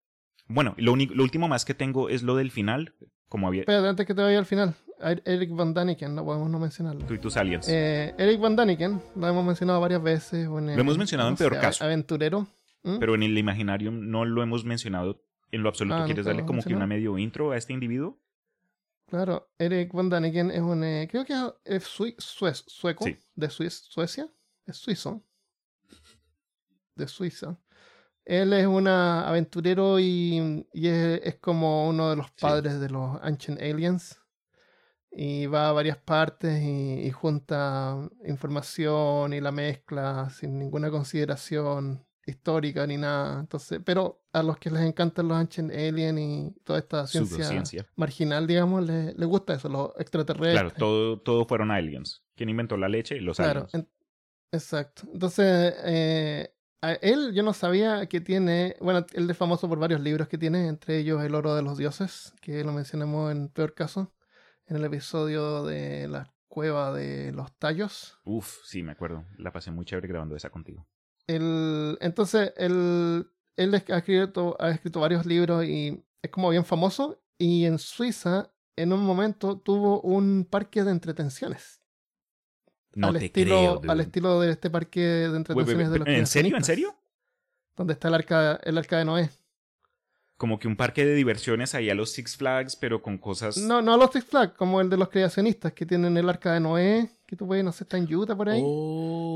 [0.47, 2.93] Bueno, lo, único- lo último más que tengo es lo del final,
[3.29, 4.73] como había Espérate, antes que te vaya al final.
[4.99, 7.05] Er- Eric Van Daniken, no podemos no mencionarlo.
[7.05, 7.67] tú y tus aliens.
[7.69, 10.45] Eh, Eric Van Daniken, lo hemos mencionado varias veces.
[10.45, 11.83] en, Lo hemos mencionado en no Peor sé, Caso.
[11.83, 12.47] Aventurero.
[12.83, 12.99] ¿Mm?
[12.99, 15.97] pero en el imaginario no lo hemos mencionado en lo absoluto.
[15.97, 17.13] Ah, ¿Quieres darle como hemos que una mencionado.
[17.13, 18.17] medio intro a este individuo?
[19.07, 20.83] Claro, Eric Van Daniken es un.
[20.83, 23.05] eh, creo que es sui- suez- sueco.
[23.05, 23.17] Sí.
[23.35, 24.29] De Suiz- Suecia.
[24.65, 25.23] Es suizo.
[26.95, 27.57] De Suiza.
[28.25, 33.17] Él es un aventurero y, y es, es como uno de los padres de los
[33.21, 34.19] Ancient Aliens.
[35.09, 42.05] Y va a varias partes y, y junta información y la mezcla sin ninguna consideración
[42.27, 43.39] histórica ni nada.
[43.39, 47.63] Entonces, pero a los que les encantan los Ancient Aliens y toda esta ciencia
[47.95, 50.51] marginal, digamos, les, les gusta eso, los extraterrestres.
[50.53, 52.23] Claro, todo, todo fueron aliens.
[52.35, 53.19] ¿Quién inventó la leche?
[53.21, 53.73] Los Claro, aliens.
[53.73, 53.89] en-
[54.51, 55.03] exacto.
[55.11, 60.01] Entonces, eh, a él yo no sabía que tiene, bueno, él es famoso por varios
[60.01, 63.73] libros que tiene, entre ellos El oro de los dioses, que lo mencionamos en peor
[63.73, 64.13] caso,
[64.67, 68.19] en el episodio de la cueva de los tallos.
[68.23, 69.25] Uf, sí, me acuerdo.
[69.37, 70.85] La pasé muy chévere grabando esa contigo.
[71.27, 77.21] El, entonces, él, él ha, escrito, ha escrito varios libros y es como bien famoso.
[77.37, 81.81] Y en Suiza, en un momento, tuvo un parque de entretenciones.
[82.93, 83.91] No al, te estilo, creo.
[83.91, 86.57] al estilo de este parque de entretenciones de los ¿En serio?
[86.57, 86.95] ¿En serio?
[87.75, 89.29] Donde está el arca, el arca de Noé.
[90.37, 93.57] Como que un parque de diversiones ahí a los Six Flags, pero con cosas.
[93.57, 96.59] No, no los Six Flags, como el de los creacionistas que tienen el arca de
[96.59, 98.61] Noé, que tú puedes, no sé, está en Utah por ahí.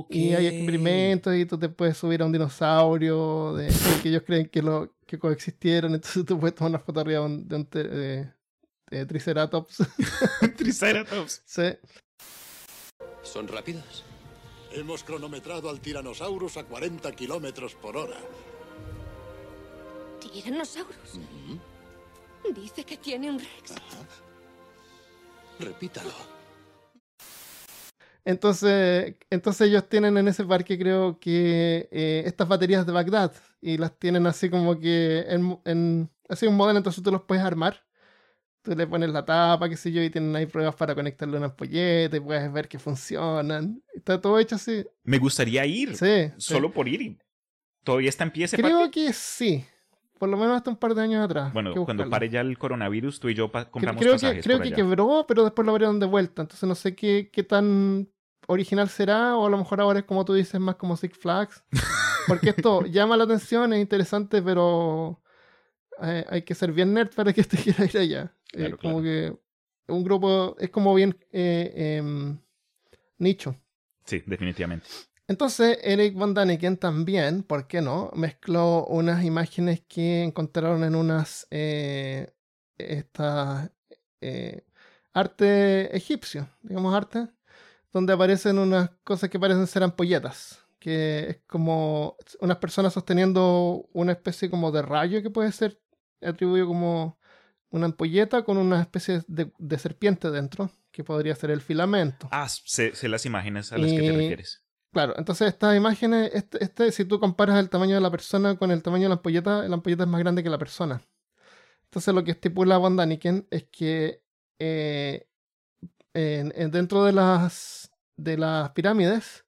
[0.10, 3.68] Y hay experimentos y tú te puedes subir a un dinosaurio de,
[4.04, 5.96] que ellos creen que, lo, que coexistieron.
[5.96, 8.32] Entonces tú puedes tomar una foto arriba de un, de un te- de-
[8.92, 9.78] de Triceratops.
[10.58, 11.42] Triceratops.
[11.46, 11.64] sí.
[13.24, 14.04] ¿Son rápidas?
[14.74, 18.18] Hemos cronometrado al Tyrannosaurus a 40 kilómetros por hora.
[20.22, 21.20] Tyrannosaurus.
[22.56, 23.74] Dice que tiene un Rex.
[25.60, 26.12] Repítalo.
[28.24, 33.78] Entonces, entonces ellos tienen en ese parque, creo que eh, estas baterías de Bagdad y
[33.78, 37.84] las tienen así como que en, en así un modelo, entonces tú los puedes armar.
[38.64, 41.48] Tú le pones la tapa, qué sé yo, y tienen ahí pruebas para conectarle una
[41.48, 43.82] ampolleta y puedes ver que funcionan.
[43.92, 44.86] Está todo hecho así.
[45.04, 45.98] Me gustaría ir.
[45.98, 46.28] Sí.
[46.28, 46.32] sí.
[46.38, 47.18] Solo por ir.
[47.84, 49.06] Todavía está en pie ese Creo parque.
[49.08, 49.66] que sí.
[50.22, 51.52] Por lo menos hasta un par de años atrás.
[51.52, 54.58] Bueno, que cuando pare ya el coronavirus, tú y yo compramos creo que, pasajes creo
[54.58, 54.76] por que allá.
[54.76, 56.44] quebró, pero después lo abrieron de vuelta.
[56.44, 58.08] Entonces no sé qué, qué tan
[58.46, 61.64] original será, o a lo mejor ahora es como tú dices, más como Six Flags.
[62.28, 65.20] Porque esto llama la atención, es interesante, pero
[66.04, 68.32] eh, hay que ser bien nerd para que te quiera ir allá.
[68.54, 69.02] Eh, como claro.
[69.02, 69.40] que
[69.88, 72.38] un grupo es como bien eh, em,
[73.18, 73.56] nicho.
[74.06, 74.86] Sí, definitivamente.
[75.28, 78.12] Entonces, Eric Von Daniken también, ¿por qué no?
[78.16, 82.34] Mezcló unas imágenes que encontraron en unas eh,
[82.78, 83.72] estas
[84.20, 84.66] eh,
[85.14, 87.28] arte egipcio, digamos arte,
[87.92, 94.14] donde aparecen unas cosas que parecen ser ampolletas, que es como unas personas sosteniendo una
[94.14, 95.80] especie como de rayo que puede ser
[96.22, 97.20] atribuido como
[97.70, 102.28] una ampolleta con una especie de, de serpiente dentro, que podría ser el filamento.
[102.32, 104.64] Ah, sé, sé las imágenes a las que te refieres.
[104.92, 108.72] Claro, entonces estas imágenes, este, este, si tú comparas el tamaño de la persona con
[108.72, 111.02] el tamaño de la ampolleta, la ampolleta es más grande que la persona.
[111.86, 114.22] Entonces lo que estipula Von Daniken es que
[114.60, 115.28] eh,
[116.14, 119.46] en- en- dentro de las, de las pirámides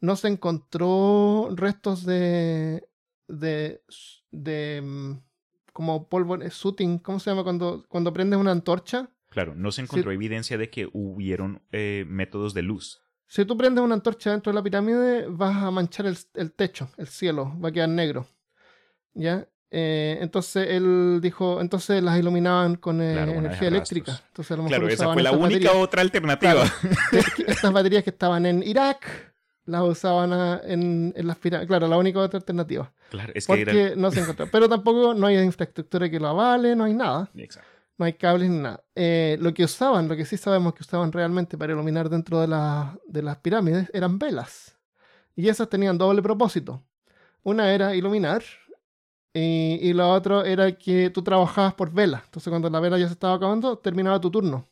[0.00, 2.88] no se encontró restos de,
[3.28, 3.82] de,
[4.30, 5.12] de mm,
[5.74, 7.44] como polvo, eh, sooting, ¿cómo se llama?
[7.44, 9.10] Cuando, cuando prendes una antorcha.
[9.28, 13.02] Claro, no se encontró evidencia de que hubieron eh, métodos de luz.
[13.32, 16.90] Si tú prendes una antorcha dentro de la pirámide, vas a manchar el, el techo,
[16.96, 18.26] el cielo, va a quedar negro.
[19.14, 19.46] ¿Ya?
[19.70, 24.20] Eh, entonces él dijo, entonces las iluminaban con eh, Claro, energía eléctrica.
[24.30, 25.74] Entonces a lo mejor Claro, esa fue la única baterías.
[25.76, 26.64] otra alternativa.
[27.36, 29.06] Que Estas baterías que estaban en Irak,
[29.66, 31.68] las usaban a- en, en las pirámides.
[31.68, 32.92] Claro, la única otra alternativa.
[33.10, 33.94] Claro, es que Porque era...
[33.94, 34.48] no se encontró.
[34.50, 37.30] Pero tampoco no hay infraestructura que lo avale, no hay nada.
[37.36, 37.69] Exacto.
[38.00, 38.82] No hay cables ni nada.
[38.96, 42.48] Eh, lo que usaban, lo que sí sabemos que usaban realmente para iluminar dentro de,
[42.48, 44.78] la- de las pirámides eran velas.
[45.36, 46.82] Y esas tenían doble propósito.
[47.44, 48.42] Una era iluminar
[49.34, 52.22] y, y la otra era que tú trabajabas por vela.
[52.24, 54.66] Entonces cuando la vela ya se estaba acabando, terminaba tu turno.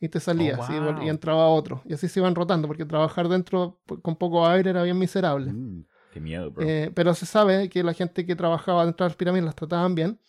[0.00, 0.92] Y te salías Oh, y, wow.
[0.94, 1.82] vol- y entraba otro.
[1.86, 5.52] Y así se iban rotando porque trabajar dentro con poco aire era bien miserable.
[5.52, 6.64] Mm, qué miedo, bro.
[6.64, 9.94] Eh, pero se sabe que la gente que trabajaba dentro de las pirámides las trataban
[9.94, 10.20] bien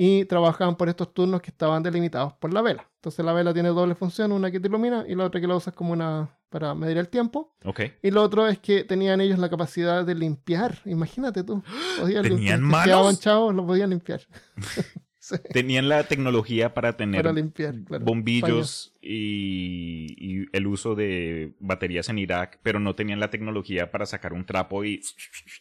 [0.00, 2.88] y trabajaban por estos turnos que estaban delimitados por la vela.
[2.94, 5.56] Entonces la vela tiene doble función, una que te ilumina y la otra que la
[5.56, 7.52] usas como una para medir el tiempo.
[7.64, 7.80] ok.
[8.02, 10.78] Y lo otro es que tenían ellos la capacidad de limpiar.
[10.84, 11.62] Imagínate tú.
[12.00, 12.60] Podían ¿Tenían limpiar.
[12.60, 13.26] Manos?
[13.54, 14.20] lo podían limpiar.
[15.28, 18.04] Sí, Tenían la tecnología para tener para limpiar, claro.
[18.04, 24.06] bombillos y, y el uso de baterías en Irak, pero no tenían la tecnología para
[24.06, 25.02] sacar un trapo y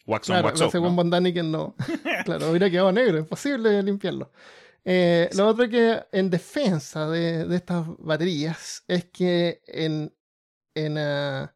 [0.06, 1.03] wax on, Claro, wax off, según ¿no?
[1.03, 1.75] Daniken no.
[2.25, 4.32] claro, hubiera quedado negro, imposible limpiarlo.
[4.86, 10.13] Eh, Lo otro que en defensa de, de estas baterías es que en,
[10.75, 11.53] en ah,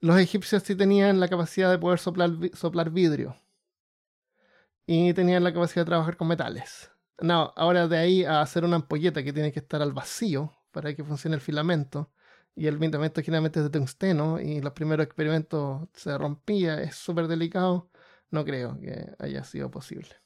[0.00, 3.36] los egipcios sí tenían la capacidad de poder soplar vidrio.
[4.86, 6.90] Y tenían la capacidad de trabajar con metales.
[7.20, 10.94] No, ahora de ahí a hacer una ampolleta que tiene que estar al vacío para
[10.94, 12.12] que funcione el filamento.
[12.54, 17.28] Y el filamento generalmente es de tungsteno y los primeros experimentos se rompía, es súper
[17.28, 17.90] delicado.
[18.30, 20.16] No creo que haya sido posible.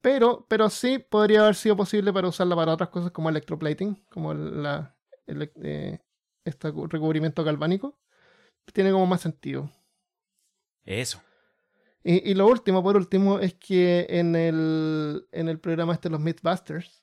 [0.00, 4.32] Pero, pero sí podría haber sido posible para usarla para otras cosas como electroplating, como
[4.32, 4.96] la,
[5.26, 5.98] eh,
[6.44, 7.98] este cu- recubrimiento galvánico.
[8.72, 9.70] Tiene como más sentido.
[10.84, 11.20] Eso.
[12.02, 17.02] Y, lo último, por último, es que en el, en el programa este, los Mythbusters,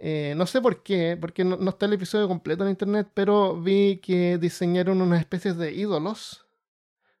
[0.00, 3.60] eh, no sé por qué, porque no, no está el episodio completo en internet, pero
[3.60, 6.44] vi que diseñaron unas especies de ídolos.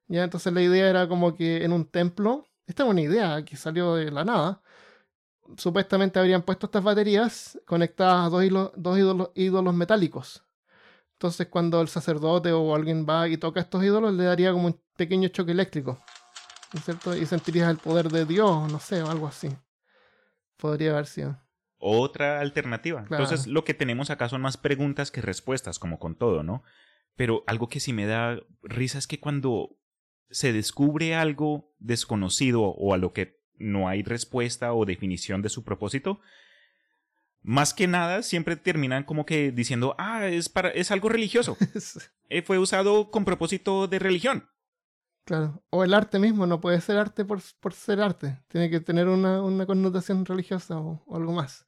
[0.08, 3.56] Ya, entonces la idea era como que en un templo, esta es una idea que
[3.56, 4.60] salió de la nada,
[5.56, 10.44] supuestamente habrían puesto estas baterías conectadas a dos, hilo- dos ídolos, ídolos metálicos.
[11.12, 14.80] Entonces cuando el sacerdote o alguien va y toca estos ídolos, le daría como un
[14.96, 16.00] pequeño choque eléctrico.
[16.72, 17.16] ¿No es cierto?
[17.16, 19.48] Y sentirías el poder de Dios, no sé, o algo así.
[20.56, 21.38] Podría haber sido.
[21.78, 23.04] Otra alternativa.
[23.04, 23.24] Claro.
[23.24, 26.62] Entonces, lo que tenemos acá son más preguntas que respuestas, como con todo, ¿no?
[27.16, 29.76] Pero algo que sí me da risa es que cuando
[30.30, 35.64] se descubre algo desconocido o a lo que no hay respuesta o definición de su
[35.64, 36.20] propósito,
[37.42, 41.56] más que nada siempre terminan como que diciendo, ah, es, para, es algo religioso.
[42.34, 44.48] Eh, fue usado con propósito de religión.
[45.24, 45.62] Claro.
[45.70, 48.38] O el arte mismo no puede ser arte por, por ser arte.
[48.48, 51.66] Tiene que tener una, una connotación religiosa o, o algo más.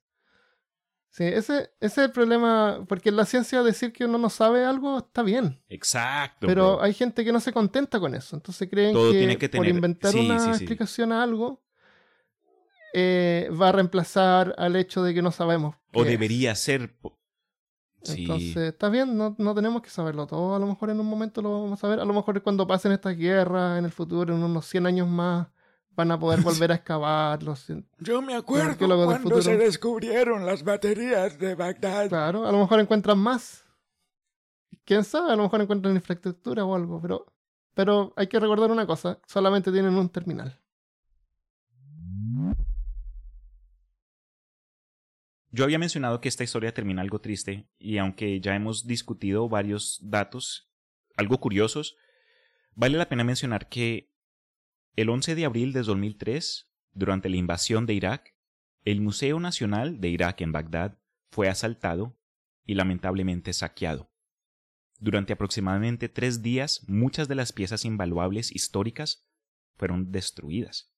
[1.14, 4.64] Sí, ese, ese es el problema, porque en la ciencia decir que uno no sabe
[4.64, 5.62] algo está bien.
[5.69, 6.49] Exacto.
[6.49, 6.83] Pero bro.
[6.83, 8.35] hay gente que no se contenta con eso.
[8.35, 11.62] Entonces creen Todo que, tiene que por inventar sí, una sí, explicación a algo
[12.95, 15.77] eh, va a reemplazar al hecho de que no sabemos.
[15.93, 16.09] O es.
[16.09, 16.97] debería ser.
[18.05, 18.23] Sí.
[18.23, 20.55] Entonces, está bien, no, no tenemos que saberlo todo.
[20.55, 22.01] A lo mejor en un momento lo vamos a saber.
[22.01, 25.49] A lo mejor cuando pasen estas guerras en el futuro, en unos 100 años más,
[25.90, 27.43] van a poder volver a excavar.
[27.43, 29.43] Los, cien- Yo me acuerdo cuando futuro.
[29.43, 32.09] se descubrieron las baterías de Bagdad.
[32.09, 33.64] claro, a lo mejor encuentran más.
[34.85, 37.01] Quién sabe, a lo mejor encuentran infraestructura o algo.
[37.01, 37.27] Pero,
[37.73, 40.61] pero hay que recordar una cosa: solamente tienen un terminal.
[45.55, 50.00] Yo había mencionado que esta historia termina algo triste y aunque ya hemos discutido varios
[50.02, 50.69] datos
[51.17, 51.96] algo curiosos,
[52.75, 54.13] vale la pena mencionar que
[54.96, 58.35] el 11 de abril de 2003, durante la invasión de Irak,
[58.85, 60.98] el Museo Nacional de Irak en Bagdad
[61.31, 62.19] fue asaltado
[62.65, 64.11] y lamentablemente saqueado.
[64.98, 69.25] Durante aproximadamente tres días, muchas de las piezas invaluables históricas
[69.77, 70.94] fueron destruidas.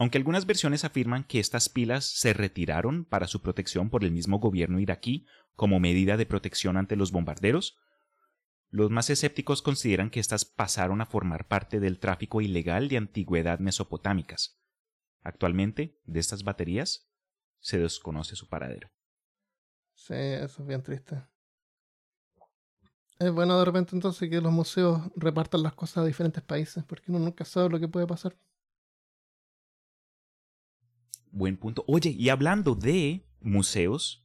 [0.00, 4.38] Aunque algunas versiones afirman que estas pilas se retiraron para su protección por el mismo
[4.38, 5.26] gobierno iraquí
[5.56, 7.76] como medida de protección ante los bombarderos,
[8.70, 13.58] los más escépticos consideran que estas pasaron a formar parte del tráfico ilegal de antigüedad
[13.58, 14.58] mesopotámicas.
[15.22, 17.10] Actualmente, de estas baterías,
[17.58, 18.88] se desconoce su paradero.
[19.92, 21.22] Sí, eso es bien triste.
[23.18, 27.12] Es bueno de repente entonces que los museos repartan las cosas a diferentes países, porque
[27.12, 28.34] uno nunca sabe lo que puede pasar.
[31.32, 31.84] Buen punto.
[31.86, 34.24] Oye, y hablando de museos,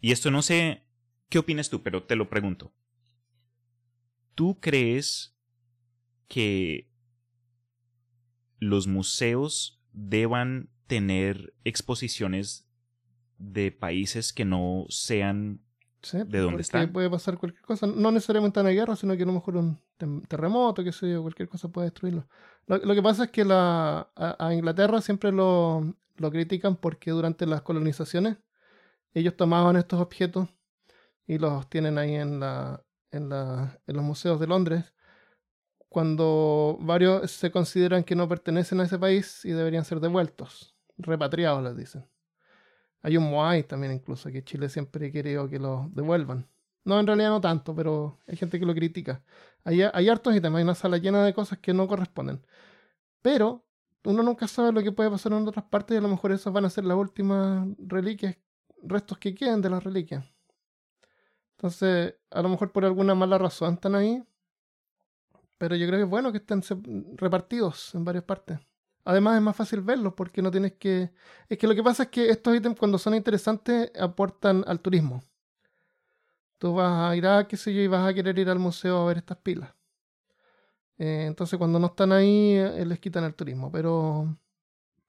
[0.00, 0.84] y esto no sé
[1.28, 2.72] qué opinas tú, pero te lo pregunto.
[4.34, 5.36] ¿Tú crees
[6.28, 6.90] que
[8.58, 12.68] los museos deban tener exposiciones
[13.38, 15.62] de países que no sean
[16.02, 16.92] Sí, ¿De dónde están?
[16.92, 17.86] puede pasar cualquier cosa.
[17.86, 19.80] No necesariamente una guerra, sino que a lo mejor un
[20.28, 22.26] terremoto, qué sé yo, cualquier cosa puede destruirlo.
[22.66, 27.10] Lo, lo que pasa es que la, a, a Inglaterra siempre lo, lo critican porque
[27.10, 28.38] durante las colonizaciones
[29.14, 30.48] ellos tomaban estos objetos
[31.26, 34.94] y los tienen ahí en, la, en, la, en los museos de Londres
[35.88, 41.62] cuando varios se consideran que no pertenecen a ese país y deberían ser devueltos, repatriados
[41.64, 42.04] les dicen.
[43.02, 46.48] Hay un Moai también incluso, que Chile siempre querido que lo devuelvan.
[46.84, 49.22] No, en realidad no tanto, pero hay gente que lo critica.
[49.64, 52.42] Hay, hartos ítems, hay una sala llena de cosas que no corresponden.
[53.22, 53.64] Pero
[54.04, 56.52] uno nunca sabe lo que puede pasar en otras partes y a lo mejor esas
[56.52, 58.36] van a ser las últimas reliquias,
[58.82, 60.24] restos que queden de las reliquias.
[61.58, 64.24] Entonces, a lo mejor por alguna mala razón están ahí.
[65.58, 66.62] Pero yo creo que es bueno que estén
[67.16, 68.60] repartidos en varias partes.
[69.08, 71.10] Además es más fácil verlos porque no tienes que...
[71.48, 75.22] Es que lo que pasa es que estos ítems cuando son interesantes aportan al turismo.
[76.58, 78.98] Tú vas a ir a, qué sé yo, y vas a querer ir al museo
[78.98, 79.72] a ver estas pilas.
[80.98, 83.72] Eh, entonces cuando no están ahí eh, les quitan el turismo.
[83.72, 84.36] Pero,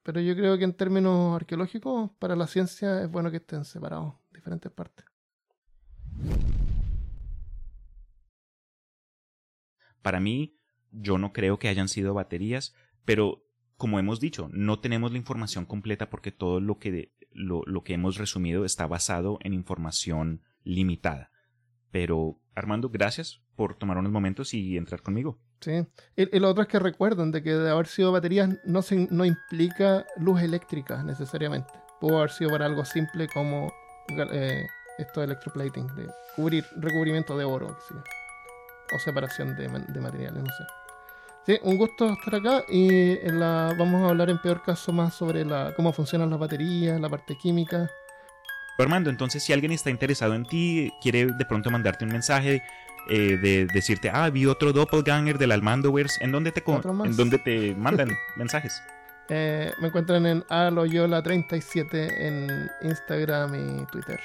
[0.02, 4.14] pero yo creo que en términos arqueológicos para la ciencia es bueno que estén separados,
[4.32, 5.04] diferentes partes.
[10.00, 10.56] Para mí,
[10.90, 12.74] yo no creo que hayan sido baterías,
[13.04, 13.44] pero
[13.80, 17.94] como hemos dicho, no tenemos la información completa porque todo lo que, lo, lo que
[17.94, 21.30] hemos resumido está basado en información limitada.
[21.90, 25.40] Pero, Armando, gracias por tomar unos momentos y entrar conmigo.
[25.62, 25.86] Sí.
[26.14, 29.08] Y, y lo otro es que recuerden de que de haber sido baterías no, se,
[29.10, 31.72] no implica luz eléctrica necesariamente.
[32.02, 33.72] Pudo haber sido para algo simple como
[34.10, 34.66] eh,
[34.98, 36.06] esto de electroplating, de
[36.36, 37.96] cubrir, recubrimiento de oro, yo.
[38.94, 40.64] o separación de, de materiales, no sé.
[41.50, 45.14] Sí, un gusto estar acá y en la, vamos a hablar en peor caso más
[45.14, 47.90] sobre la, cómo funcionan las baterías, la parte química.
[48.78, 52.62] Armando, entonces si alguien está interesado en ti, quiere de pronto mandarte un mensaje
[53.08, 56.62] eh, de decirte, ah, vi otro doppelganger del Almandoverse, ¿en dónde te.
[56.64, 58.80] ¿en dónde te mandan mensajes?
[59.28, 64.20] Eh, me encuentran en aloyola37 en Instagram y Twitter.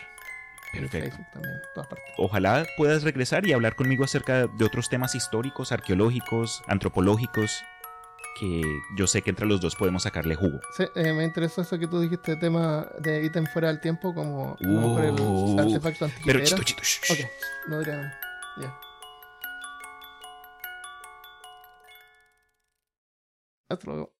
[0.76, 1.10] Y Perfecto.
[1.10, 2.06] Facebook también, en todas partes.
[2.18, 7.64] Ojalá puedas regresar y hablar conmigo acerca de otros temas históricos, arqueológicos, antropológicos,
[8.40, 8.62] que
[8.98, 10.60] yo sé que entre los dos podemos sacarle jugo.
[10.76, 14.14] Sí, eh, me interesó eso que tú dijiste, el tema de ítem fuera del tiempo,
[14.14, 16.44] como, como por el Uh, artefacto Pero antiquitera.
[16.46, 17.12] chito, chito, shh, shh.
[17.14, 17.30] Ok,
[17.70, 18.20] no diría nada.
[18.62, 18.74] Ya.
[23.70, 24.15] Hasta luego.